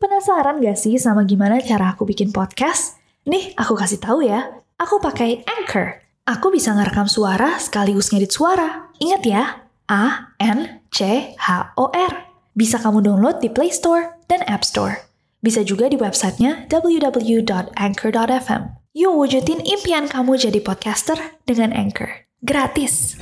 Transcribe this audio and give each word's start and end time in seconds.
Penasaran 0.00 0.64
gak 0.64 0.80
sih 0.80 0.96
sama 0.96 1.28
gimana 1.28 1.60
cara 1.60 1.92
aku 1.92 2.08
bikin 2.08 2.32
podcast? 2.32 2.96
Nih, 3.28 3.52
aku 3.52 3.76
kasih 3.76 4.00
tahu 4.00 4.24
ya. 4.24 4.48
Aku 4.80 4.96
pakai 4.96 5.44
Anchor. 5.44 6.00
Aku 6.24 6.48
bisa 6.48 6.72
ngerekam 6.72 7.04
suara 7.04 7.60
sekaligus 7.60 8.08
ngedit 8.08 8.32
suara. 8.32 8.88
Ingat 8.96 9.22
ya, 9.28 9.68
A 9.92 10.32
N 10.40 10.80
C 10.88 11.36
H 11.36 11.76
O 11.76 11.92
R. 11.92 12.32
Bisa 12.56 12.80
kamu 12.80 13.04
download 13.04 13.44
di 13.44 13.52
Play 13.52 13.68
Store 13.68 14.16
dan 14.24 14.40
App 14.48 14.64
Store. 14.64 15.04
Bisa 15.44 15.60
juga 15.68 15.84
di 15.92 16.00
websitenya 16.00 16.64
www.anchor.fm. 16.72 18.62
Yuk 18.96 19.12
wujudin 19.20 19.60
impian 19.68 20.08
kamu 20.08 20.40
jadi 20.40 20.64
podcaster 20.64 21.20
dengan 21.44 21.76
Anchor. 21.76 22.24
Gratis. 22.40 23.20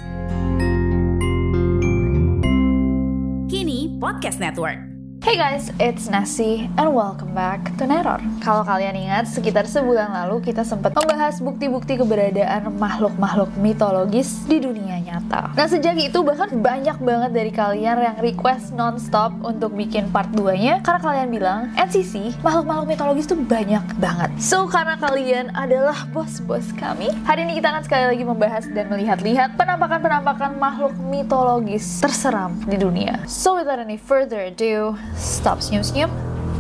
Kini 3.51 3.99
Podcast 3.99 4.39
Network. 4.39 4.88
Hey 5.29 5.37
guys, 5.37 5.69
it's 5.77 6.09
Nasi 6.09 6.73
and 6.81 6.97
welcome 6.97 7.37
back 7.37 7.61
to 7.77 7.85
Neror. 7.85 8.17
Kalau 8.41 8.65
kalian 8.65 8.97
ingat, 8.97 9.29
sekitar 9.29 9.69
sebulan 9.69 10.09
lalu 10.09 10.41
kita 10.41 10.65
sempat 10.65 10.97
membahas 10.97 11.45
bukti-bukti 11.45 12.01
keberadaan 12.01 12.73
makhluk-makhluk 12.81 13.53
mitologis 13.61 14.49
di 14.49 14.57
dunia 14.57 14.97
nyata. 14.97 15.53
Nah 15.53 15.69
sejak 15.69 16.01
itu 16.01 16.25
bahkan 16.25 16.49
banyak 16.49 16.97
banget 17.05 17.31
dari 17.37 17.53
kalian 17.53 18.01
yang 18.01 18.17
request 18.25 18.73
non-stop 18.73 19.37
untuk 19.45 19.77
bikin 19.77 20.09
part 20.09 20.33
2-nya 20.33 20.81
karena 20.81 21.01
kalian 21.05 21.29
bilang, 21.29 21.61
NCC, 21.77 22.33
makhluk-makhluk 22.41 22.89
mitologis 22.89 23.29
tuh 23.29 23.37
banyak 23.37 23.85
banget. 24.01 24.33
So 24.41 24.65
karena 24.65 24.97
kalian 24.97 25.53
adalah 25.53 26.09
bos-bos 26.09 26.73
kami, 26.81 27.13
hari 27.29 27.45
ini 27.45 27.61
kita 27.61 27.69
akan 27.69 27.85
sekali 27.85 28.17
lagi 28.17 28.25
membahas 28.25 28.65
dan 28.73 28.89
melihat-lihat 28.89 29.61
penampakan-penampakan 29.61 30.57
makhluk 30.57 30.97
mitologis 31.13 31.85
terseram 32.01 32.57
di 32.65 32.81
dunia. 32.81 33.21
So 33.29 33.61
without 33.61 33.77
any 33.77 34.01
further 34.01 34.49
ado, 34.49 34.97
stop 35.19 35.59
senyum-senyum, 35.59 36.09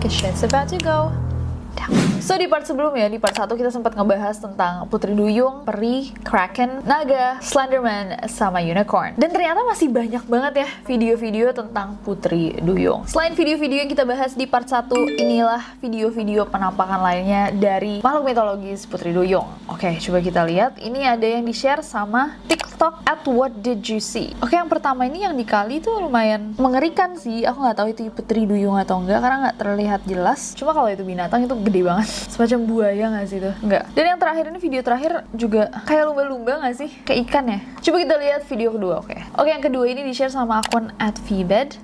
cause 0.02 0.10
shit's 0.10 0.42
about 0.42 0.66
to 0.66 0.76
go 0.82 1.14
down. 1.78 1.94
So 2.18 2.36
di 2.36 2.50
part 2.50 2.66
sebelumnya, 2.66 3.06
di 3.08 3.16
part 3.16 3.32
1 3.32 3.48
kita 3.54 3.70
sempat 3.70 3.94
ngebahas 3.94 4.36
tentang 4.36 4.84
Putri 4.90 5.14
Duyung, 5.14 5.62
Peri, 5.64 6.12
Kraken, 6.26 6.84
Naga, 6.84 7.38
Slenderman, 7.40 8.28
sama 8.28 8.60
Unicorn. 8.60 9.16
Dan 9.16 9.32
ternyata 9.32 9.64
masih 9.64 9.88
banyak 9.88 10.26
banget 10.26 10.66
ya 10.66 10.68
video-video 10.84 11.54
tentang 11.54 11.96
Putri 12.02 12.58
Duyung. 12.60 13.06
Selain 13.08 13.32
video-video 13.32 13.86
yang 13.86 13.88
kita 13.88 14.04
bahas 14.04 14.34
di 14.34 14.44
part 14.44 14.68
1, 14.68 14.90
inilah 15.16 15.78
video-video 15.80 16.44
penampakan 16.50 17.00
lainnya 17.00 17.54
dari 17.54 18.04
makhluk 18.04 18.26
mitologis 18.28 18.84
Putri 18.84 19.14
Duyung. 19.14 19.48
Oke, 19.70 19.96
coba 20.02 20.18
kita 20.20 20.44
lihat. 20.44 20.76
Ini 20.82 21.16
ada 21.16 21.24
yang 21.24 21.46
di-share 21.46 21.80
sama 21.80 22.36
TikTok 22.78 23.02
at 23.10 23.26
what 23.26 23.50
did 23.58 23.82
you 23.90 23.98
see. 23.98 24.30
Oke, 24.38 24.54
yang 24.54 24.70
pertama 24.70 25.02
ini 25.02 25.26
yang 25.26 25.34
dikali 25.34 25.82
tuh 25.82 25.98
lumayan 25.98 26.54
mengerikan 26.62 27.18
sih. 27.18 27.42
Aku 27.42 27.58
nggak 27.58 27.74
tahu 27.74 27.90
itu 27.90 28.06
Putri 28.06 28.46
Duyung 28.46 28.78
atau 28.78 29.02
enggak 29.02 29.18
karena 29.18 29.36
nggak 29.50 29.56
terlihat 29.58 30.00
jelas. 30.06 30.54
Cuma 30.54 30.70
kalau 30.70 30.86
itu 30.86 31.02
binatang 31.02 31.42
itu 31.42 31.58
gede 31.58 31.82
banget. 31.82 32.06
Semacam 32.38 32.58
buaya 32.70 33.04
nggak 33.10 33.26
sih 33.26 33.42
itu? 33.42 33.50
Enggak. 33.66 33.82
Dan 33.98 34.04
yang 34.14 34.18
terakhir 34.22 34.44
ini 34.54 34.58
video 34.62 34.80
terakhir 34.86 35.12
juga 35.34 35.74
kayak 35.90 36.06
lumba-lumba 36.06 36.52
nggak 36.62 36.76
sih? 36.78 36.90
Kayak 37.02 37.18
ikan 37.26 37.44
ya? 37.50 37.58
Coba 37.82 37.96
kita 37.98 38.14
lihat 38.14 38.40
video 38.46 38.68
kedua, 38.70 38.94
oke. 39.02 39.16
Oke, 39.34 39.48
yang 39.50 39.64
kedua 39.66 39.84
ini 39.90 40.06
di-share 40.06 40.30
sama 40.30 40.62
akun 40.62 40.94
at 41.02 41.18
Vbed. 41.26 41.74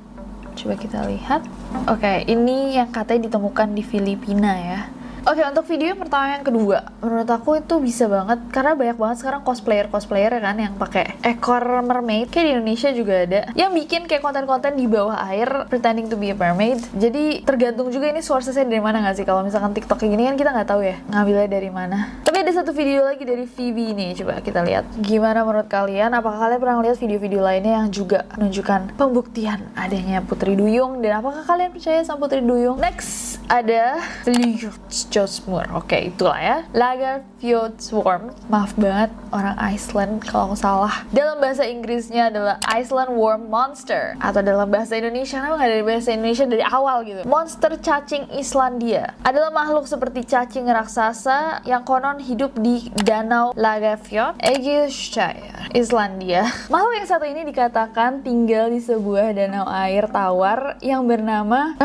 Coba 0.55 0.79
kita 0.79 1.03
lihat. 1.11 1.43
Oke, 1.91 2.23
ini 2.31 2.79
yang 2.79 2.95
katanya 2.95 3.27
ditemukan 3.27 3.75
di 3.75 3.83
Filipina 3.83 4.55
ya. 4.63 4.81
Oke, 5.25 5.41
untuk 5.41 5.65
video 5.73 5.97
yang 5.97 6.01
pertama 6.05 6.37
yang 6.37 6.45
kedua, 6.45 6.85
menurut 7.01 7.25
aku 7.25 7.57
itu 7.57 7.81
bisa 7.81 8.05
banget 8.13 8.45
karena 8.53 8.77
banyak 8.77 9.01
banget 9.01 9.17
sekarang 9.25 9.41
cosplayer 9.41 9.89
cosplayer 9.89 10.29
kan 10.37 10.53
yang 10.61 10.77
pakai 10.77 11.17
ekor 11.25 11.65
mermaid. 11.81 12.29
Kayak 12.29 12.45
di 12.45 12.53
Indonesia 12.61 12.93
juga 12.93 13.25
ada 13.25 13.41
yang 13.57 13.73
bikin 13.73 14.05
kayak 14.05 14.21
konten-konten 14.21 14.77
di 14.77 14.85
bawah 14.85 15.17
air 15.33 15.65
pretending 15.73 16.13
to 16.13 16.21
be 16.21 16.29
a 16.29 16.37
mermaid. 16.37 16.77
Jadi 16.93 17.41
tergantung 17.41 17.89
juga 17.89 18.13
ini 18.13 18.21
sourcesnya 18.21 18.69
dari 18.69 18.85
mana 18.85 19.01
nggak 19.01 19.17
sih? 19.17 19.25
Kalau 19.25 19.41
misalkan 19.41 19.73
TikTok 19.73 19.97
kayak 19.97 20.13
gini 20.13 20.29
kan 20.29 20.37
kita 20.37 20.51
nggak 20.61 20.69
tahu 20.69 20.85
ya 20.85 21.01
ngambilnya 21.09 21.49
dari 21.49 21.71
mana. 21.73 22.21
Tapi 22.21 22.37
ada 22.45 22.53
satu 22.53 22.77
video 22.77 23.09
lagi 23.09 23.25
dari 23.25 23.49
Phoebe 23.49 23.97
nih, 23.97 24.21
coba 24.21 24.45
kita 24.45 24.61
lihat. 24.61 24.85
Gimana 25.01 25.41
menurut 25.41 25.73
kalian? 25.73 26.13
Apakah 26.13 26.37
kalian 26.37 26.61
pernah 26.61 26.77
lihat 26.85 27.01
video-video 27.01 27.41
lainnya 27.41 27.81
yang 27.81 27.89
juga 27.89 28.29
menunjukkan 28.37 29.01
pembuktian 29.01 29.73
adanya 29.73 30.21
Putri 30.21 30.53
Duyung 30.53 31.01
dan 31.01 31.25
apakah 31.25 31.49
kalian 31.49 31.73
percaya 31.73 32.05
sama 32.05 32.29
Putri 32.29 32.45
Duyung? 32.45 32.77
Next 32.77 33.24
ada 33.49 34.01
Fjordsmur. 34.25 35.69
Oke, 35.77 36.13
itulah 36.13 36.39
ya. 36.39 36.59
Lager 36.73 37.27
Fjordsworm. 37.41 38.33
Maaf 38.49 38.73
banget 38.79 39.11
orang 39.35 39.57
Iceland 39.59 40.25
kalau 40.25 40.57
salah. 40.57 41.05
Dalam 41.11 41.43
bahasa 41.43 41.67
Inggrisnya 41.67 42.33
adalah 42.33 42.57
Iceland 42.65 43.13
Worm 43.19 43.51
Monster 43.51 44.17
atau 44.23 44.41
dalam 44.41 44.71
bahasa 44.71 44.97
Indonesia 44.97 45.43
kenapa 45.43 45.61
nggak 45.61 45.71
dari 45.75 45.85
bahasa 45.85 46.09
Indonesia 46.15 46.45
dari 46.49 46.65
awal 46.65 46.97
gitu. 47.05 47.23
Monster 47.29 47.73
cacing 47.83 48.31
Islandia 48.33 49.13
adalah 49.27 49.51
makhluk 49.53 49.85
seperti 49.91 50.25
cacing 50.25 50.71
raksasa 50.71 51.67
yang 51.67 51.83
konon 51.83 52.23
hidup 52.23 52.55
di 52.57 52.89
Danau 53.03 53.53
Lagafjord, 53.59 54.41
Aegirshire, 54.41 55.69
Islandia. 55.75 56.49
Makhluk 56.73 56.95
yang 56.97 57.09
satu 57.09 57.27
ini 57.27 57.43
dikatakan 57.45 58.25
tinggal 58.25 58.71
di 58.71 58.81
sebuah 58.81 59.37
danau 59.37 59.67
air 59.69 60.07
tawar 60.09 60.79
yang 60.81 61.05
bernama 61.05 61.77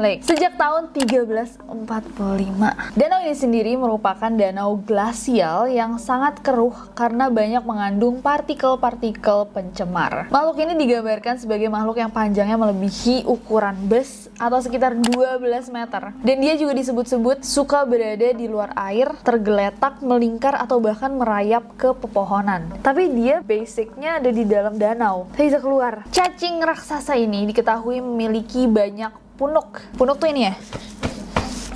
Lake 0.00 0.24
sejak 0.24 0.56
tahun 0.56 0.79
1345. 0.88 2.96
Danau 2.96 3.20
ini 3.20 3.36
sendiri 3.36 3.76
merupakan 3.76 4.32
danau 4.32 4.80
glasial 4.80 5.68
yang 5.68 6.00
sangat 6.00 6.40
keruh 6.40 6.72
karena 6.96 7.28
banyak 7.28 7.60
mengandung 7.68 8.24
partikel-partikel 8.24 9.52
pencemar. 9.52 10.32
Makhluk 10.32 10.64
ini 10.64 10.80
digambarkan 10.80 11.36
sebagai 11.36 11.68
makhluk 11.68 12.00
yang 12.00 12.08
panjangnya 12.08 12.56
melebihi 12.56 13.28
ukuran 13.28 13.76
bus 13.84 14.32
atau 14.40 14.64
sekitar 14.64 14.96
12 14.96 15.68
meter. 15.68 16.16
Dan 16.24 16.40
dia 16.40 16.56
juga 16.56 16.72
disebut-sebut 16.72 17.44
suka 17.44 17.84
berada 17.84 18.32
di 18.32 18.48
luar 18.48 18.72
air, 18.74 19.12
tergeletak, 19.20 20.00
melingkar 20.00 20.56
atau 20.56 20.80
bahkan 20.80 21.12
merayap 21.12 21.76
ke 21.76 21.92
pepohonan. 21.92 22.72
Tapi 22.80 23.12
dia 23.12 23.44
basicnya 23.44 24.16
ada 24.16 24.32
di 24.32 24.48
dalam 24.48 24.80
danau. 24.80 25.28
Tak 25.36 25.44
bisa 25.44 25.60
keluar. 25.60 26.08
Cacing 26.08 26.64
raksasa 26.64 27.20
ini 27.20 27.44
diketahui 27.50 28.00
memiliki 28.00 28.64
banyak 28.64 29.12
punuk. 29.40 29.80
Punuk 29.96 30.20
tuh 30.20 30.28
ini 30.28 30.52
ya. 30.52 30.54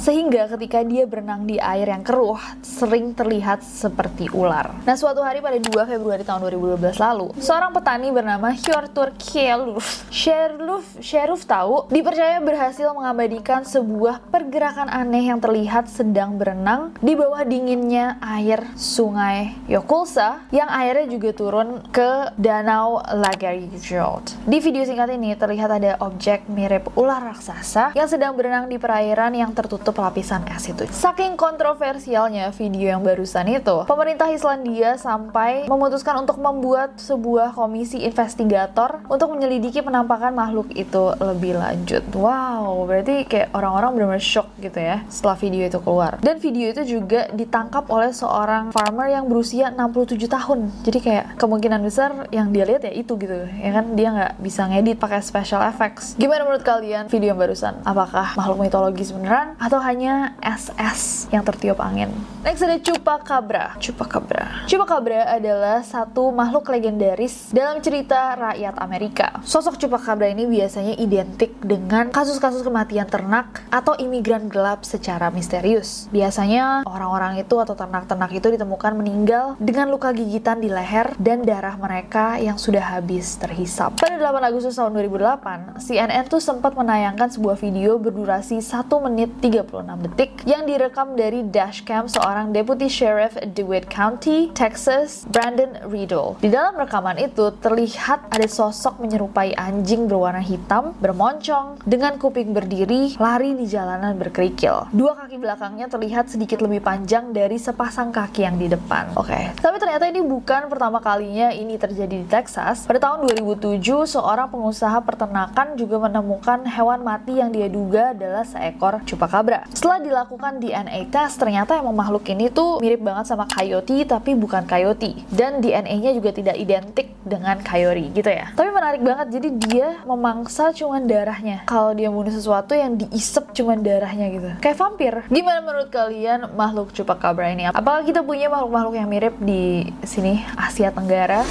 Sehingga 0.04 0.52
ketika 0.52 0.84
dia 0.84 1.08
berenang 1.08 1.48
di 1.48 1.56
air 1.56 1.88
yang 1.88 2.04
keruh, 2.04 2.36
sering 2.60 3.16
terlihat 3.16 3.64
seperti 3.64 4.28
ular. 4.36 4.76
Nah, 4.84 5.00
suatu 5.00 5.24
hari 5.24 5.40
pada 5.40 5.56
2 5.56 5.64
Februari 5.88 6.20
tahun 6.20 6.44
2012 6.44 7.00
lalu, 7.00 7.32
seorang 7.40 7.72
petani 7.72 8.12
bernama 8.12 8.52
Hjortur 8.52 9.16
Kjelluf, 9.16 10.04
Sherluf, 10.12 10.84
Sheruf 11.00 11.48
tahu, 11.48 11.88
dipercaya 11.88 12.36
berhasil 12.44 12.92
mengabadikan 12.92 13.64
sebuah 13.64 14.28
pergerakan 14.28 14.92
aneh 14.92 15.32
yang 15.32 15.40
terlihat 15.40 15.88
sedang 15.88 16.36
berenang 16.36 16.92
di 17.00 17.16
bawah 17.16 17.40
dinginnya 17.40 18.20
air 18.20 18.60
sungai 18.76 19.56
Yokulsa, 19.72 20.44
yang 20.52 20.68
airnya 20.68 21.08
juga 21.08 21.32
turun 21.32 21.80
ke 21.88 22.28
danau 22.36 23.00
Lagerfjord. 23.08 24.36
Di 24.44 24.60
video 24.60 24.84
singkat 24.84 25.16
ini 25.16 25.32
terlihat 25.32 25.80
ada 25.80 25.96
objek 26.04 26.44
mirip 26.52 26.92
ular 26.92 27.24
raksasa 27.32 27.96
yang 27.96 28.04
sedang 28.04 28.36
berenang 28.36 28.68
di 28.68 28.76
perairan 28.76 29.32
yang 29.32 29.48
tertutup 29.56 29.93
lapisan 29.96 30.42
es 30.50 30.66
itu. 30.66 30.84
Saking 30.90 31.38
kontroversialnya 31.38 32.50
video 32.54 32.94
yang 32.94 33.02
barusan 33.02 33.46
itu, 33.48 33.86
pemerintah 33.86 34.30
Islandia 34.30 34.98
sampai 34.98 35.66
memutuskan 35.70 36.20
untuk 36.22 36.38
membuat 36.42 36.98
sebuah 36.98 37.54
komisi 37.54 38.02
investigator 38.02 39.02
untuk 39.06 39.34
menyelidiki 39.34 39.80
penampakan 39.80 40.34
makhluk 40.34 40.70
itu 40.74 41.14
lebih 41.22 41.58
lanjut. 41.58 42.02
Wow, 42.14 42.84
berarti 42.88 43.26
kayak 43.28 43.54
orang-orang 43.54 43.90
benar-benar 43.94 44.24
shock 44.24 44.48
gitu 44.58 44.78
ya 44.80 45.04
setelah 45.06 45.36
video 45.38 45.62
itu 45.68 45.78
keluar. 45.80 46.18
Dan 46.20 46.40
video 46.40 46.72
itu 46.72 46.82
juga 46.98 47.28
ditangkap 47.30 47.86
oleh 47.92 48.10
seorang 48.10 48.72
farmer 48.74 49.12
yang 49.12 49.28
berusia 49.28 49.70
67 49.70 50.26
tahun. 50.26 50.60
Jadi 50.82 50.98
kayak 50.98 51.26
kemungkinan 51.38 51.80
besar 51.84 52.10
yang 52.32 52.50
dia 52.50 52.64
lihat 52.64 52.82
ya 52.88 52.92
itu 52.94 53.14
gitu, 53.20 53.46
ya 53.46 53.70
kan 53.70 53.94
dia 53.94 54.08
nggak 54.10 54.32
bisa 54.40 54.66
ngedit 54.70 54.96
pakai 54.98 55.20
special 55.20 55.60
effects. 55.64 56.16
Gimana 56.16 56.46
menurut 56.48 56.64
kalian 56.64 57.12
video 57.12 57.34
yang 57.34 57.40
barusan? 57.40 57.80
Apakah 57.84 58.34
makhluk 58.34 58.64
mitologis 58.64 59.12
beneran 59.12 59.56
atau 59.60 59.83
hanya 59.84 60.32
SS 60.40 61.28
yang 61.28 61.44
tertiup 61.44 61.76
angin. 61.76 62.08
Next 62.40 62.64
ada 62.64 62.80
Chupacabra. 62.80 63.76
Chupacabra. 63.76 64.64
Chupacabra 64.64 65.36
adalah 65.36 65.84
satu 65.84 66.32
makhluk 66.32 66.72
legendaris 66.72 67.52
dalam 67.52 67.84
cerita 67.84 68.32
rakyat 68.36 68.80
Amerika. 68.80 69.44
Sosok 69.44 69.76
Chupacabra 69.76 70.32
ini 70.32 70.48
biasanya 70.48 70.96
identik 70.96 71.52
dengan 71.60 72.08
kasus-kasus 72.08 72.64
kematian 72.64 73.04
ternak 73.08 73.60
atau 73.68 73.92
imigran 74.00 74.48
gelap 74.48 74.88
secara 74.88 75.28
misterius. 75.28 76.08
Biasanya 76.08 76.88
orang-orang 76.88 77.44
itu 77.44 77.60
atau 77.60 77.76
ternak-ternak 77.76 78.32
itu 78.32 78.48
ditemukan 78.56 78.92
meninggal 78.96 79.56
dengan 79.60 79.92
luka 79.92 80.16
gigitan 80.16 80.64
di 80.64 80.72
leher 80.72 81.12
dan 81.20 81.44
darah 81.44 81.76
mereka 81.76 82.40
yang 82.40 82.56
sudah 82.56 82.96
habis 82.96 83.36
terhisap. 83.36 84.00
Pada 84.00 84.16
8 84.16 84.48
Agustus 84.48 84.80
tahun 84.80 84.96
2008, 84.96 85.80
CNN 85.80 86.24
tuh 86.28 86.40
sempat 86.40 86.72
menayangkan 86.72 87.28
sebuah 87.34 87.60
video 87.60 88.00
berdurasi 88.00 88.62
1 88.62 88.88
menit 89.10 89.28
30 89.42 89.73
detik 89.82 90.44
yang 90.44 90.68
direkam 90.68 91.16
dari 91.18 91.42
dashcam 91.42 92.06
seorang 92.06 92.52
Deputy 92.52 92.86
Sheriff 92.86 93.34
DeWitt 93.40 93.88
County, 93.90 94.52
Texas, 94.52 95.24
Brandon 95.26 95.80
Riddle. 95.88 96.36
Di 96.38 96.52
dalam 96.52 96.76
rekaman 96.76 97.16
itu 97.16 97.50
terlihat 97.58 98.28
ada 98.28 98.44
sosok 98.44 99.00
menyerupai 99.00 99.56
anjing 99.56 100.06
berwarna 100.06 100.44
hitam, 100.44 100.92
bermoncong, 101.00 101.80
dengan 101.88 102.20
kuping 102.20 102.52
berdiri, 102.52 103.16
lari 103.16 103.56
di 103.56 103.64
jalanan 103.64 104.14
berkerikil. 104.20 104.92
Dua 104.92 105.16
kaki 105.16 105.40
belakangnya 105.40 105.88
terlihat 105.88 106.28
sedikit 106.28 106.60
lebih 106.60 106.84
panjang 106.84 107.32
dari 107.32 107.56
sepasang 107.56 108.12
kaki 108.12 108.44
yang 108.44 108.60
di 108.60 108.68
depan. 108.68 109.16
Oke, 109.16 109.32
okay. 109.32 109.44
tapi 109.58 109.80
ternyata 109.80 110.04
ini 110.04 110.20
bukan 110.20 110.68
pertama 110.68 111.00
kalinya 111.00 111.48
ini 111.48 111.80
terjadi 111.80 112.20
di 112.20 112.26
Texas. 112.28 112.84
Pada 112.84 113.00
tahun 113.00 113.24
2007, 113.32 113.80
seorang 114.04 114.52
pengusaha 114.52 115.00
peternakan 115.00 115.80
juga 115.80 115.96
menemukan 116.04 116.68
hewan 116.68 117.00
mati 117.00 117.40
yang 117.40 117.48
dia 117.48 117.72
duga 117.72 118.12
adalah 118.12 118.44
seekor 118.44 119.00
chupacabra. 119.08 119.63
Setelah 119.72 119.98
dilakukan 120.02 120.60
DNA 120.60 121.08
test, 121.08 121.40
ternyata 121.40 121.80
emang 121.80 121.96
makhluk 121.96 122.28
ini 122.28 122.52
tuh 122.52 122.82
mirip 122.84 123.00
banget 123.00 123.30
sama 123.30 123.48
coyote 123.48 124.04
tapi 124.04 124.36
bukan 124.36 124.68
coyote. 124.68 125.24
Dan 125.32 125.64
DNA-nya 125.64 126.12
juga 126.12 126.30
tidak 126.34 126.56
identik 126.60 127.16
dengan 127.24 127.58
coyote 127.64 128.12
gitu 128.12 128.28
ya. 128.28 128.52
Tapi 128.52 128.68
menarik 128.68 129.00
banget, 129.00 129.26
jadi 129.40 129.48
dia 129.56 129.88
memangsa 130.04 130.70
cuman 130.76 131.08
darahnya. 131.08 131.64
Kalau 131.64 131.96
dia 131.96 132.12
bunuh 132.12 132.30
sesuatu 132.30 132.76
yang 132.76 133.00
diisep 133.00 133.50
cuman 133.56 133.80
darahnya 133.80 134.26
gitu. 134.28 134.50
Kayak 134.60 134.76
vampir. 134.76 135.12
Gimana 135.32 135.58
menurut 135.64 135.88
kalian 135.88 136.52
makhluk 136.52 136.92
chupacabra 136.92 137.50
ini? 137.50 137.72
Apakah 137.72 138.04
kita 138.04 138.20
punya 138.20 138.52
makhluk-makhluk 138.52 138.94
yang 139.00 139.08
mirip 139.08 139.34
di 139.40 139.88
sini 140.04 140.44
Asia 140.54 140.92
Tenggara? 140.92 141.42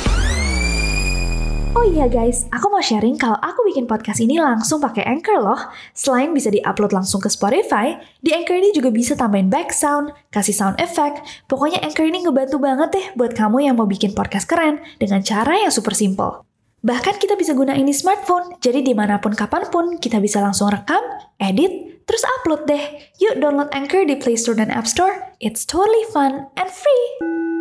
Oh 1.74 1.81
iya 1.81 2.06
guys, 2.06 2.46
aku 2.54 2.70
mau 2.70 2.86
sharing 2.86 3.18
kalau 3.18 3.34
aku 3.42 3.66
bikin 3.66 3.90
podcast 3.90 4.22
ini 4.22 4.38
langsung 4.38 4.78
pakai 4.78 5.10
Anchor 5.10 5.42
loh. 5.42 5.58
Selain 5.98 6.30
bisa 6.30 6.54
diupload 6.54 6.94
langsung 6.94 7.18
ke 7.18 7.34
Spotify, 7.34 7.98
di 8.22 8.30
Anchor 8.30 8.62
ini 8.62 8.70
juga 8.70 8.94
bisa 8.94 9.18
tambahin 9.18 9.50
back 9.50 9.74
sound, 9.74 10.14
kasih 10.30 10.54
sound 10.54 10.78
effect. 10.78 11.25
Pokoknya 11.50 11.81
Anchor 11.81 12.06
ini 12.06 12.22
ngebantu 12.22 12.62
banget 12.62 12.90
deh 12.94 13.06
buat 13.18 13.34
kamu 13.34 13.66
yang 13.66 13.75
mau 13.81 13.90
bikin 13.90 14.14
podcast 14.14 14.46
keren 14.46 14.86
dengan 15.02 15.25
cara 15.25 15.66
yang 15.66 15.74
super 15.74 15.98
simple. 15.98 16.46
Bahkan 16.86 17.18
kita 17.18 17.34
bisa 17.34 17.58
gunain 17.58 17.90
di 17.90 17.96
smartphone, 17.98 18.54
jadi 18.62 18.86
di 18.86 18.94
mana 18.94 19.18
pun 19.18 19.34
kapan 19.34 19.66
pun 19.74 19.98
kita 19.98 20.22
bisa 20.22 20.46
langsung 20.46 20.70
rekam, 20.70 21.02
edit, 21.42 22.06
terus 22.06 22.22
upload 22.38 22.70
deh. 22.70 22.86
Yuk 23.18 23.42
download 23.42 23.74
Anchor 23.74 24.06
di 24.06 24.14
Play 24.22 24.38
Store 24.38 24.54
dan 24.54 24.70
App 24.70 24.86
Store. 24.86 25.34
It's 25.42 25.66
totally 25.66 26.06
fun 26.14 26.54
and 26.54 26.70
free. 26.70 27.52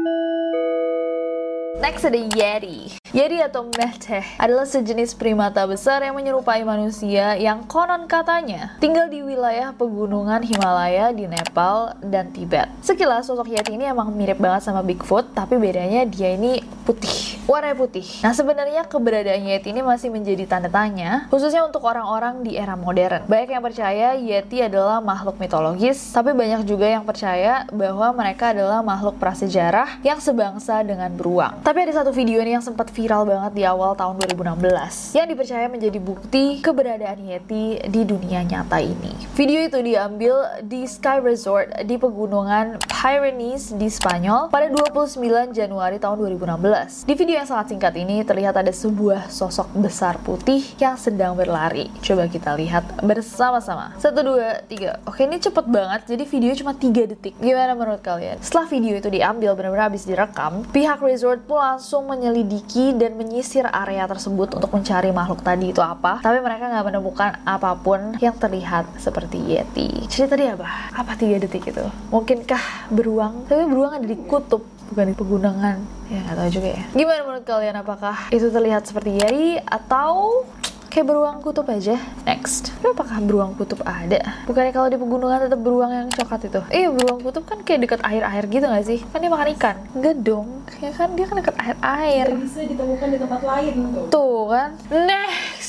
Next 1.80 2.04
ada 2.04 2.20
Yeti. 2.20 3.00
Yeti 3.16 3.40
atau 3.40 3.64
Mehteh 3.64 4.36
adalah 4.36 4.68
sejenis 4.68 5.16
primata 5.16 5.64
besar 5.64 6.04
yang 6.04 6.12
menyerupai 6.12 6.60
manusia 6.68 7.32
yang 7.40 7.64
konon 7.64 8.04
katanya 8.04 8.76
tinggal 8.76 9.08
di 9.08 9.24
wilayah 9.24 9.72
pegunungan 9.72 10.44
Himalaya 10.44 11.16
di 11.16 11.24
Nepal 11.24 11.96
dan 12.04 12.28
Tibet. 12.28 12.68
Sekilas 12.84 13.24
sosok 13.24 13.48
Yeti 13.48 13.80
ini 13.80 13.88
emang 13.88 14.12
mirip 14.12 14.36
banget 14.36 14.68
sama 14.68 14.84
Bigfoot, 14.84 15.32
tapi 15.32 15.56
bedanya 15.56 16.04
dia 16.04 16.36
ini 16.36 16.60
putih, 16.84 17.40
warna 17.46 17.74
putih. 17.74 18.06
Nah 18.22 18.32
sebenarnya 18.34 18.86
keberadaan 18.86 19.42
Yeti 19.42 19.74
ini 19.74 19.82
masih 19.82 20.08
menjadi 20.08 20.46
tanda 20.46 20.70
tanya, 20.70 21.26
khususnya 21.28 21.66
untuk 21.66 21.82
orang-orang 21.84 22.42
di 22.46 22.54
era 22.54 22.78
modern. 22.78 23.26
Banyak 23.26 23.50
yang 23.50 23.64
percaya 23.64 24.08
Yeti 24.14 24.62
adalah 24.62 25.02
makhluk 25.02 25.38
mitologis, 25.38 25.98
tapi 26.14 26.32
banyak 26.32 26.62
juga 26.66 26.86
yang 26.86 27.02
percaya 27.02 27.66
bahwa 27.70 28.14
mereka 28.14 28.54
adalah 28.54 28.80
makhluk 28.80 29.18
prasejarah 29.18 30.02
yang 30.06 30.18
sebangsa 30.22 30.80
dengan 30.86 31.10
beruang. 31.12 31.62
Tapi 31.66 31.78
ada 31.88 32.02
satu 32.02 32.10
video 32.14 32.38
ini 32.42 32.54
yang 32.54 32.64
sempat 32.64 32.90
viral 32.94 33.26
banget 33.26 33.52
di 33.58 33.62
awal 33.66 33.94
tahun 33.98 34.18
2016 34.22 35.16
yang 35.18 35.26
dipercaya 35.28 35.66
menjadi 35.70 35.98
bukti 35.98 36.62
keberadaan 36.62 37.18
Yeti 37.22 37.82
di 37.88 38.02
dunia 38.02 38.42
nyata 38.46 38.78
ini. 38.82 39.12
Video 39.34 39.60
itu 39.64 39.78
diambil 39.82 40.62
di 40.64 40.84
Sky 40.86 41.18
Resort 41.22 41.72
di 41.84 41.96
pegunungan 41.98 42.78
Pyrenees 42.86 43.74
di 43.74 43.88
Spanyol 43.90 44.52
pada 44.52 44.70
29 44.70 45.56
Januari 45.56 45.98
tahun 45.98 46.16
2016. 46.22 47.08
Di 47.08 47.14
video 47.18 47.31
yang 47.32 47.48
sangat 47.48 47.72
singkat 47.72 47.96
ini 47.96 48.20
terlihat 48.22 48.52
ada 48.52 48.68
sebuah 48.68 49.32
sosok 49.32 49.72
besar 49.80 50.20
putih 50.20 50.60
yang 50.76 51.00
sedang 51.00 51.32
berlari. 51.32 51.88
Coba 52.04 52.28
kita 52.28 52.52
lihat 52.54 52.84
bersama-sama. 53.00 53.96
Satu, 53.96 54.20
dua, 54.20 54.60
tiga. 54.68 55.00
Oke, 55.08 55.24
ini 55.24 55.40
cepet 55.40 55.64
banget. 55.64 56.04
Jadi 56.12 56.24
video 56.28 56.52
cuma 56.52 56.72
3 56.76 57.08
detik. 57.08 57.34
Gimana 57.40 57.72
menurut 57.72 58.04
kalian? 58.04 58.36
Setelah 58.44 58.68
video 58.68 58.94
itu 59.00 59.08
diambil 59.08 59.56
benar-benar 59.56 59.88
habis 59.88 60.04
direkam, 60.04 60.62
pihak 60.70 61.00
resort 61.00 61.40
pun 61.48 61.58
langsung 61.58 62.04
menyelidiki 62.04 62.92
dan 63.00 63.16
menyisir 63.16 63.64
area 63.72 64.04
tersebut 64.04 64.52
untuk 64.52 64.68
mencari 64.68 65.08
makhluk 65.10 65.40
tadi 65.40 65.72
itu 65.72 65.80
apa. 65.80 66.20
Tapi 66.20 66.38
mereka 66.44 66.68
nggak 66.68 66.86
menemukan 66.92 67.30
apa 67.48 67.72
pun 67.80 68.14
yang 68.20 68.36
terlihat 68.36 68.84
seperti 69.00 69.40
Yeti. 69.40 70.04
Jadi 70.06 70.26
tadi 70.28 70.44
apa? 70.52 70.92
Apa 70.92 71.16
tiga 71.16 71.40
detik 71.40 71.64
itu? 71.64 71.84
Mungkinkah 72.12 72.92
beruang? 72.92 73.48
Tapi 73.48 73.64
beruang 73.64 73.96
ada 73.96 74.06
di 74.06 74.18
kutub 74.28 74.81
bukan 74.92 75.10
di 75.10 75.16
pegunungan 75.16 75.76
ya 76.12 76.18
nggak 76.28 76.36
tahu 76.36 76.48
juga 76.52 76.68
ya 76.76 76.84
gimana 76.92 77.20
menurut 77.24 77.44
kalian 77.48 77.76
apakah 77.80 78.16
itu 78.28 78.46
terlihat 78.52 78.84
seperti 78.84 79.18
Yeti 79.18 79.56
atau 79.64 80.44
kayak 80.92 81.08
beruang 81.08 81.40
kutub 81.40 81.64
aja. 81.72 81.96
Next, 82.28 82.68
tapi 82.76 82.92
apakah 82.92 83.16
beruang 83.24 83.56
kutub 83.56 83.80
ada? 83.80 84.20
Bukannya 84.44 84.76
kalau 84.76 84.92
di 84.92 85.00
pegunungan 85.00 85.48
tetap 85.48 85.60
beruang 85.64 85.88
yang 85.88 86.08
coklat 86.12 86.52
itu? 86.52 86.60
Iya, 86.68 86.92
beruang 86.92 87.24
kutub 87.24 87.48
kan 87.48 87.64
kayak 87.64 87.80
dekat 87.88 88.00
air-air 88.04 88.44
gitu 88.44 88.68
gak 88.68 88.84
sih? 88.84 89.00
Kan 89.08 89.24
dia 89.24 89.32
makan 89.32 89.48
ikan. 89.56 89.76
Enggak 89.96 90.20
dong, 90.20 90.68
ya 90.84 90.92
kan 90.92 91.16
dia 91.16 91.24
kan 91.24 91.40
dekat 91.40 91.56
air-air. 91.56 92.26
Bisa 92.36 92.60
ditemukan 92.68 93.08
di 93.08 93.18
tempat 93.24 93.40
lain 93.40 93.74
tuh. 93.88 94.04
Tuh 94.12 94.40
kan. 94.52 94.70
Next. 94.92 95.61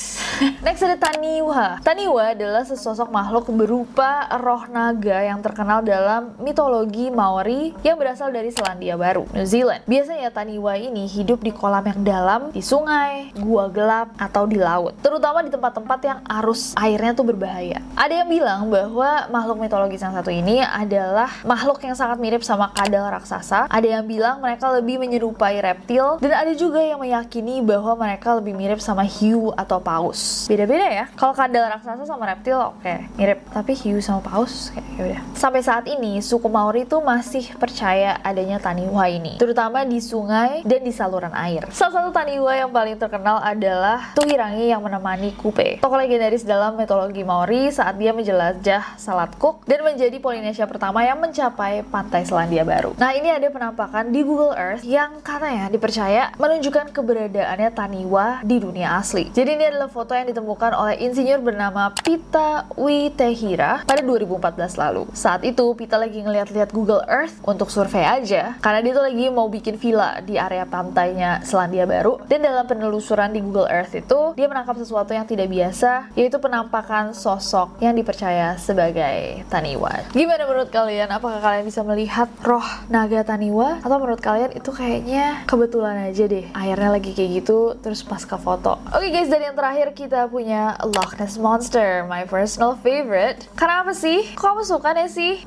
Next 0.65 0.81
ada 0.81 0.97
Taniwa. 0.97 1.77
Taniwa 1.85 2.33
adalah 2.33 2.65
sesosok 2.65 3.13
makhluk 3.13 3.51
berupa 3.53 4.25
roh 4.41 4.65
naga 4.65 5.21
yang 5.21 5.43
terkenal 5.45 5.85
dalam 5.85 6.33
mitologi 6.41 7.13
Maori 7.13 7.75
yang 7.85 7.99
berasal 8.01 8.33
dari 8.33 8.49
Selandia 8.49 8.97
Baru, 8.97 9.29
New 9.29 9.45
Zealand. 9.45 9.85
Biasanya 9.85 10.33
Taniwa 10.33 10.73
ini 10.73 11.05
hidup 11.05 11.45
di 11.45 11.53
kolam 11.53 11.85
yang 11.85 12.01
dalam, 12.01 12.41
di 12.49 12.65
sungai, 12.65 13.29
gua 13.37 13.69
gelap, 13.69 14.15
atau 14.17 14.49
di 14.49 14.57
laut. 14.57 14.97
Terutama 15.05 15.45
di 15.45 15.51
tempat-tempat 15.53 15.99
yang 16.01 16.19
arus 16.41 16.73
airnya 16.79 17.13
tuh 17.13 17.29
berbahaya. 17.29 17.83
Ada 17.93 18.25
yang 18.25 18.29
bilang 18.31 18.61
bahwa 18.73 19.29
makhluk 19.29 19.61
mitologis 19.61 20.01
yang 20.01 20.15
satu 20.15 20.33
ini 20.33 20.63
adalah 20.63 21.29
makhluk 21.45 21.77
yang 21.85 21.93
sangat 21.93 22.17
mirip 22.17 22.41
sama 22.41 22.73
kadal 22.73 23.05
raksasa. 23.11 23.69
Ada 23.69 23.99
yang 23.99 24.07
bilang 24.07 24.41
mereka 24.41 24.71
lebih 24.73 24.97
menyerupai 24.97 25.61
reptil, 25.61 26.17
dan 26.23 26.31
ada 26.33 26.55
juga 26.57 26.79
yang 26.79 27.03
meyakini 27.03 27.59
bahwa 27.61 27.99
mereka 27.99 28.39
lebih 28.39 28.55
mirip 28.57 28.79
sama 28.79 29.05
hiu 29.05 29.51
atau 29.59 29.77
paus 29.83 30.22
beda-beda 30.47 30.87
ya. 30.89 31.05
Kalau 31.15 31.33
kadal 31.35 31.69
raksasa 31.69 32.03
sama 32.07 32.29
reptil 32.29 32.57
oke 32.57 32.81
okay, 32.81 33.07
mirip. 33.19 33.39
Tapi 33.51 33.71
hiu 33.77 33.99
sama 33.99 34.23
paus 34.23 34.71
kayak 34.73 34.87
ya 34.97 35.01
udah. 35.09 35.21
Sampai 35.35 35.61
saat 35.65 35.85
ini 35.89 36.21
suku 36.23 36.47
Maori 36.47 36.85
itu 36.85 36.97
masih 37.01 37.55
percaya 37.57 38.19
adanya 38.21 38.61
taniwa 38.61 39.05
ini. 39.09 39.37
Terutama 39.41 39.83
di 39.83 39.99
sungai 39.99 40.61
dan 40.63 40.81
di 40.85 40.93
saluran 40.93 41.33
air. 41.33 41.67
Salah 41.73 42.01
satu 42.01 42.09
taniwa 42.13 42.53
yang 42.53 42.69
paling 42.69 42.97
terkenal 42.97 43.41
adalah 43.41 44.13
Tuhirangi 44.13 44.69
yang 44.69 44.81
menemani 44.81 45.33
Kupe. 45.35 45.81
Tokoh 45.81 45.97
legendaris 45.97 46.45
dalam 46.45 46.77
mitologi 46.79 47.25
Maori 47.25 47.73
saat 47.73 47.97
dia 47.97 48.15
menjelajah 48.15 48.95
Salat 48.95 49.35
Cook 49.35 49.65
dan 49.65 49.83
menjadi 49.83 50.15
Polinesia 50.21 50.69
pertama 50.69 51.03
yang 51.03 51.19
mencapai 51.19 51.83
pantai 51.87 52.23
Selandia 52.23 52.63
Baru. 52.63 52.95
Nah 52.95 53.11
ini 53.17 53.33
ada 53.33 53.49
penampakan 53.49 54.13
di 54.13 54.21
Google 54.21 54.55
Earth 54.55 54.85
yang 54.85 55.19
katanya 55.25 55.67
dipercaya 55.67 56.31
menunjukkan 56.37 56.93
keberadaannya 56.93 57.69
taniwa 57.73 58.45
di 58.45 58.57
dunia 58.61 58.97
asli. 59.01 59.33
Jadi 59.33 59.49
ini 59.57 59.65
adalah 59.67 59.89
foto 59.89 60.12
yang 60.15 60.29
ditemukan 60.29 60.71
oleh 60.77 60.95
insinyur 61.01 61.41
bernama 61.41 61.93
Pita 61.93 62.69
Witehira 62.77 63.83
pada 63.83 64.01
2014 64.01 64.77
lalu. 64.77 65.03
Saat 65.13 65.41
itu 65.43 65.73
Pita 65.73 65.97
lagi 65.97 66.21
ngeliat-liat 66.21 66.69
Google 66.69 67.01
Earth 67.09 67.41
untuk 67.43 67.73
survei 67.73 68.05
aja 68.05 68.55
karena 68.61 68.79
dia 68.85 68.93
tuh 68.93 69.05
lagi 69.05 69.25
mau 69.33 69.49
bikin 69.49 69.75
villa 69.77 70.21
di 70.21 70.37
area 70.37 70.63
pantainya 70.63 71.41
Selandia 71.43 71.83
Baru 71.89 72.21
dan 72.29 72.45
dalam 72.45 72.65
penelusuran 72.65 73.33
di 73.33 73.41
Google 73.41 73.69
Earth 73.69 73.93
itu 73.97 74.37
dia 74.37 74.47
menangkap 74.47 74.77
sesuatu 74.77 75.11
yang 75.11 75.25
tidak 75.25 75.49
biasa 75.49 76.13
yaitu 76.13 76.37
penampakan 76.37 77.11
sosok 77.17 77.77
yang 77.81 77.97
dipercaya 77.97 78.55
sebagai 78.57 79.45
Taniwa. 79.49 80.13
Gimana 80.13 80.45
menurut 80.45 80.69
kalian? 80.69 81.09
Apakah 81.09 81.41
kalian 81.41 81.65
bisa 81.65 81.81
melihat 81.81 82.29
roh 82.45 82.65
naga 82.87 83.25
Taniwa 83.25 83.81
atau 83.81 83.97
menurut 83.97 84.21
kalian 84.21 84.53
itu 84.53 84.69
kayaknya 84.69 85.45
kebetulan 85.49 86.09
aja 86.09 86.25
deh 86.29 86.45
airnya 86.53 86.89
lagi 86.93 87.11
kayak 87.11 87.43
gitu 87.43 87.75
terus 87.79 88.05
pas 88.05 88.21
ke 88.23 88.37
foto. 88.37 88.79
Oke 88.93 89.09
okay 89.09 89.09
guys, 89.09 89.29
dan 89.31 89.41
yang 89.41 89.55
terakhir 89.55 89.95
kita 90.03 90.27
punya 90.27 90.75
Loch 90.83 91.15
Ness 91.15 91.39
Monster, 91.39 92.03
my 92.11 92.27
personal 92.27 92.75
favorite. 92.75 93.47
Karena 93.55 93.87
apa 93.87 93.95
sih? 93.95 94.35
Kok 94.35 94.43
kamu 94.43 94.63
suka 94.67 94.91
deh 94.91 95.07
sih? 95.07 95.39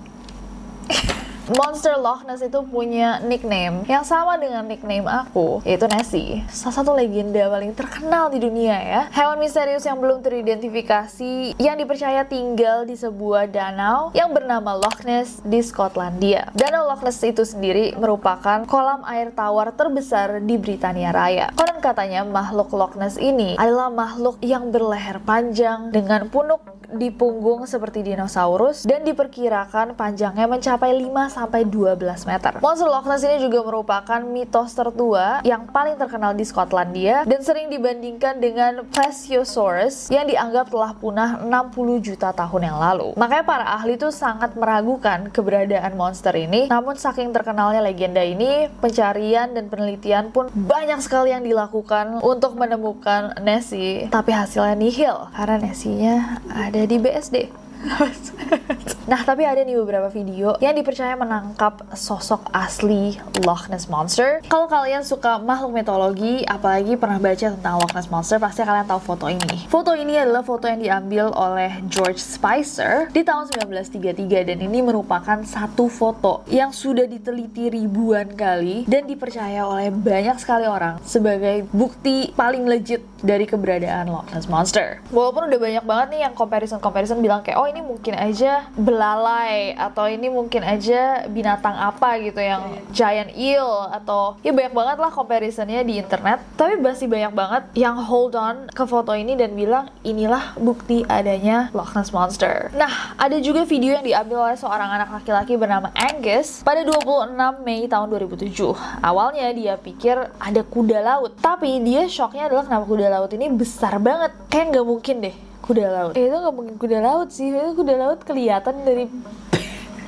Monster 1.46 1.94
Loch 1.94 2.26
Ness 2.26 2.42
itu 2.42 2.58
punya 2.66 3.22
nickname 3.22 3.86
yang 3.86 4.02
sama 4.02 4.34
dengan 4.34 4.66
nickname 4.66 5.06
aku, 5.06 5.62
yaitu 5.62 5.86
Nessie. 5.86 6.42
Salah 6.50 6.82
satu 6.82 6.90
legenda 6.90 7.46
paling 7.46 7.70
terkenal 7.70 8.34
di 8.34 8.42
dunia 8.42 8.74
ya. 8.74 9.02
Hewan 9.14 9.38
misterius 9.38 9.86
yang 9.86 10.02
belum 10.02 10.26
teridentifikasi 10.26 11.54
yang 11.62 11.78
dipercaya 11.78 12.26
tinggal 12.26 12.82
di 12.82 12.98
sebuah 12.98 13.46
danau 13.46 14.10
yang 14.10 14.34
bernama 14.34 14.74
Loch 14.74 15.06
Ness 15.06 15.38
di 15.46 15.62
Skotlandia. 15.62 16.50
Danau 16.58 16.90
Loch 16.90 17.06
Ness 17.06 17.22
itu 17.22 17.46
sendiri 17.46 17.94
merupakan 17.94 18.66
kolam 18.66 19.06
air 19.06 19.30
tawar 19.30 19.70
terbesar 19.70 20.42
di 20.42 20.58
Britania 20.58 21.14
Raya. 21.14 21.54
Konon 21.54 21.78
katanya 21.78 22.26
makhluk 22.26 22.74
Loch 22.74 22.98
Ness 22.98 23.22
ini 23.22 23.54
adalah 23.54 23.86
makhluk 23.94 24.42
yang 24.42 24.74
berleher 24.74 25.22
panjang 25.22 25.94
dengan 25.94 26.26
punuk 26.26 26.74
di 26.86 27.10
punggung 27.10 27.66
seperti 27.66 28.06
dinosaurus 28.06 28.86
dan 28.86 29.02
diperkirakan 29.02 29.98
panjangnya 29.98 30.46
mencapai 30.46 30.94
5-12 31.36 32.24
meter. 32.24 32.52
Monster 32.64 32.88
Loch 32.88 33.04
Ness 33.04 33.28
ini 33.28 33.44
juga 33.44 33.60
merupakan 33.60 34.20
mitos 34.24 34.72
tertua 34.72 35.44
yang 35.44 35.68
paling 35.68 36.00
terkenal 36.00 36.32
di 36.32 36.48
Skotlandia 36.48 37.28
dan 37.28 37.40
sering 37.44 37.68
dibandingkan 37.68 38.40
dengan 38.40 38.88
Plesiosaurus 38.88 40.08
yang 40.08 40.24
dianggap 40.24 40.72
telah 40.72 40.96
punah 40.96 41.44
60 41.44 42.00
juta 42.00 42.32
tahun 42.32 42.72
yang 42.72 42.78
lalu. 42.80 43.12
Makanya 43.20 43.44
para 43.44 43.66
ahli 43.76 44.00
tuh 44.00 44.08
sangat 44.08 44.56
meragukan 44.56 45.28
keberadaan 45.28 45.92
monster 45.92 46.32
ini, 46.32 46.72
namun 46.72 46.96
saking 46.96 47.36
terkenalnya 47.36 47.84
legenda 47.84 48.24
ini, 48.24 48.72
pencarian 48.80 49.52
dan 49.52 49.68
penelitian 49.68 50.32
pun 50.32 50.48
banyak 50.54 50.98
sekali 51.04 51.36
yang 51.36 51.44
dilakukan 51.44 52.24
untuk 52.24 52.56
menemukan 52.56 53.36
Nessie, 53.44 54.08
tapi 54.08 54.32
hasilnya 54.32 54.78
nihil 54.78 55.28
karena 55.34 55.56
Nessie-nya 55.60 56.40
ada 56.48 56.82
di 56.86 56.96
BSD. 56.96 57.65
nah, 59.10 59.20
tapi 59.22 59.44
ada 59.44 59.62
nih 59.62 59.76
beberapa 59.78 60.08
video 60.08 60.56
yang 60.58 60.74
dipercaya 60.74 61.14
menangkap 61.14 61.84
sosok 61.92 62.48
asli 62.50 63.18
Loch 63.44 63.68
Ness 63.68 63.86
Monster. 63.86 64.40
Kalau 64.48 64.66
kalian 64.66 65.04
suka 65.04 65.38
makhluk 65.38 65.76
mitologi, 65.76 66.42
apalagi 66.48 66.96
pernah 66.96 67.20
baca 67.20 67.46
tentang 67.52 67.74
Loch 67.78 67.92
Ness 67.92 68.08
Monster, 68.10 68.40
pasti 68.40 68.64
kalian 68.64 68.88
tahu 68.88 69.00
foto 69.02 69.26
ini. 69.28 69.68
Foto 69.68 69.92
ini 69.92 70.16
adalah 70.16 70.42
foto 70.42 70.66
yang 70.66 70.80
diambil 70.80 71.30
oleh 71.36 71.84
George 71.86 72.18
Spicer 72.18 73.12
di 73.12 73.22
tahun 73.22 73.52
1933 73.52 74.48
dan 74.48 74.58
ini 74.58 74.80
merupakan 74.82 75.38
satu 75.44 75.86
foto 75.86 76.42
yang 76.48 76.72
sudah 76.72 77.04
diteliti 77.04 77.70
ribuan 77.70 78.32
kali 78.34 78.88
dan 78.88 79.04
dipercaya 79.04 79.68
oleh 79.68 79.92
banyak 79.92 80.36
sekali 80.40 80.66
orang 80.66 80.98
sebagai 81.04 81.68
bukti 81.70 82.32
paling 82.34 82.64
legit 82.66 83.04
dari 83.22 83.44
keberadaan 83.44 84.10
Loch 84.10 84.28
Ness 84.32 84.48
Monster. 84.48 85.02
Walaupun 85.12 85.48
udah 85.50 85.60
banyak 85.60 85.84
banget 85.84 86.06
nih 86.16 86.20
yang 86.28 86.34
comparison-comparison 86.34 87.18
bilang 87.20 87.42
kayak, 87.42 87.58
oh 87.58 87.65
ini 87.66 87.82
mungkin 87.82 88.14
aja 88.14 88.70
belalai 88.78 89.74
atau 89.74 90.06
ini 90.06 90.30
mungkin 90.30 90.62
aja 90.62 91.26
binatang 91.26 91.74
apa 91.74 92.18
gitu 92.22 92.38
yang 92.40 92.80
giant 92.94 93.34
eel 93.34 93.90
atau 93.92 94.38
ya 94.40 94.54
banyak 94.54 94.72
banget 94.72 94.96
lah 95.02 95.10
comparisonnya 95.10 95.82
di 95.82 95.98
internet. 95.98 96.42
Tapi 96.54 96.78
masih 96.80 97.10
banyak 97.10 97.32
banget 97.34 97.62
yang 97.74 97.98
hold 97.98 98.38
on 98.38 98.70
ke 98.70 98.86
foto 98.86 99.12
ini 99.12 99.34
dan 99.34 99.52
bilang 99.52 99.90
inilah 100.06 100.54
bukti 100.56 101.02
adanya 101.10 101.68
Loch 101.74 101.92
Ness 101.92 102.14
Monster. 102.14 102.70
Nah 102.72 103.14
ada 103.18 103.36
juga 103.42 103.66
video 103.66 103.98
yang 103.98 104.06
diambil 104.06 104.50
oleh 104.50 104.58
seorang 104.58 104.88
anak 104.88 105.10
laki-laki 105.10 105.58
bernama 105.58 105.90
Angus 105.92 106.62
pada 106.62 106.86
26 106.86 107.34
Mei 107.66 107.90
tahun 107.90 108.06
2007 108.08 109.02
awalnya 109.02 109.50
dia 109.52 109.74
pikir 109.76 110.16
ada 110.38 110.62
kuda 110.62 110.98
laut 111.02 111.34
tapi 111.42 111.82
dia 111.82 112.06
shocknya 112.06 112.48
adalah 112.48 112.64
kenapa 112.64 112.84
kuda 112.86 113.06
laut 113.10 113.30
ini 113.34 113.50
besar 113.50 113.98
banget. 113.98 114.32
Kayak 114.46 114.78
nggak 114.78 114.86
mungkin 114.86 115.16
deh 115.26 115.45
kuda 115.66 115.84
laut. 115.90 116.12
Eh, 116.14 116.30
itu 116.30 116.36
nggak 116.38 116.54
mungkin 116.54 116.74
kuda 116.78 116.98
laut 117.02 117.28
sih. 117.34 117.50
Itu 117.50 117.74
kuda 117.74 117.94
laut 117.98 118.22
kelihatan 118.22 118.86
dari 118.86 119.10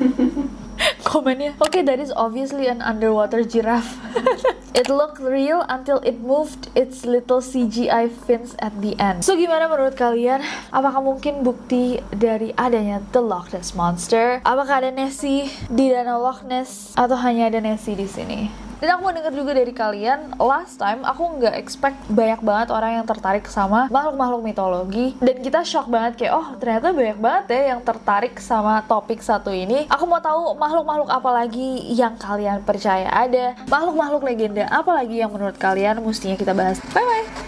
komennya. 1.11 1.59
Oke 1.59 1.79
okay, 1.79 1.83
that 1.83 1.99
is 1.99 2.15
obviously 2.15 2.71
an 2.71 2.81
underwater 2.81 3.43
giraffe. 3.43 3.99
It 4.79 4.87
looked 4.87 5.19
real 5.19 5.67
until 5.67 5.99
it 6.07 6.23
moved 6.23 6.71
its 6.79 7.03
little 7.03 7.43
CGI 7.43 8.15
fins 8.15 8.55
at 8.63 8.71
the 8.79 8.95
end. 9.03 9.27
So 9.27 9.35
gimana 9.35 9.67
menurut 9.67 9.99
kalian? 9.99 10.39
Apakah 10.71 11.03
mungkin 11.03 11.43
bukti 11.43 11.99
dari 12.15 12.55
adanya 12.55 13.03
the 13.11 13.19
Loch 13.19 13.51
Ness 13.51 13.75
Monster? 13.75 14.39
Apakah 14.47 14.87
ada 14.87 14.95
Nessie 14.95 15.51
di 15.67 15.91
danau 15.91 16.23
Loch 16.23 16.47
Ness? 16.47 16.95
Atau 16.95 17.19
hanya 17.19 17.51
ada 17.51 17.59
Nessie 17.59 17.99
di 17.99 18.07
sini 18.07 18.68
dan 18.79 18.95
aku 18.95 19.01
mau 19.05 19.15
denger 19.15 19.35
juga 19.35 19.53
dari 19.55 19.73
kalian, 19.75 20.39
last 20.39 20.79
time 20.79 21.03
aku 21.03 21.39
nggak 21.39 21.55
expect 21.59 21.99
banyak 22.11 22.41
banget 22.43 22.69
orang 22.71 23.03
yang 23.03 23.07
tertarik 23.07 23.47
sama 23.51 23.91
makhluk-makhluk 23.91 24.43
mitologi. 24.43 25.07
Dan 25.19 25.43
kita 25.43 25.67
shock 25.67 25.91
banget 25.91 26.19
kayak, 26.19 26.35
oh 26.35 26.49
ternyata 26.57 26.95
banyak 26.95 27.19
banget 27.19 27.45
ya 27.51 27.63
yang 27.75 27.81
tertarik 27.83 28.35
sama 28.39 28.83
topik 28.87 29.21
satu 29.25 29.51
ini. 29.51 29.91
Aku 29.91 30.05
mau 30.07 30.23
tahu 30.23 30.55
makhluk-makhluk 30.55 31.11
apa 31.11 31.31
lagi 31.31 31.91
yang 31.95 32.15
kalian 32.15 32.63
percaya 32.63 33.11
ada. 33.11 33.59
Makhluk-makhluk 33.67 34.23
legenda 34.23 34.65
apa 34.71 34.91
lagi 34.95 35.21
yang 35.21 35.31
menurut 35.31 35.57
kalian 35.57 36.01
mestinya 36.03 36.37
kita 36.39 36.55
bahas. 36.55 36.79
Bye-bye! 36.95 37.48